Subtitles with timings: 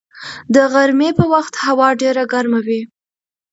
[0.55, 2.81] د غرمې په وخت هوا ډېره ګرمه وي